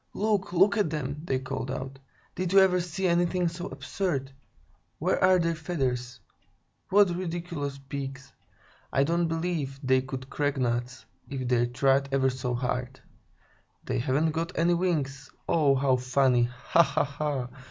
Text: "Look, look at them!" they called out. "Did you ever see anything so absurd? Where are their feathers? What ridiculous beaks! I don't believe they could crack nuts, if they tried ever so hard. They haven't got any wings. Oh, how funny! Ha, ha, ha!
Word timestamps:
"Look, 0.15 0.51
look 0.51 0.77
at 0.77 0.89
them!" 0.89 1.21
they 1.25 1.37
called 1.37 1.69
out. 1.69 1.99
"Did 2.33 2.53
you 2.53 2.59
ever 2.59 2.79
see 2.81 3.07
anything 3.07 3.47
so 3.47 3.67
absurd? 3.67 4.31
Where 4.97 5.23
are 5.23 5.37
their 5.37 5.53
feathers? 5.53 6.19
What 6.89 7.15
ridiculous 7.15 7.77
beaks! 7.77 8.33
I 8.91 9.03
don't 9.03 9.27
believe 9.27 9.79
they 9.83 10.01
could 10.01 10.27
crack 10.27 10.57
nuts, 10.57 11.05
if 11.29 11.47
they 11.47 11.67
tried 11.67 12.09
ever 12.11 12.31
so 12.31 12.55
hard. 12.55 12.99
They 13.83 13.99
haven't 13.99 14.31
got 14.31 14.57
any 14.57 14.73
wings. 14.73 15.29
Oh, 15.47 15.75
how 15.75 15.97
funny! 15.97 16.45
Ha, 16.45 16.81
ha, 16.81 17.03
ha! 17.03 17.49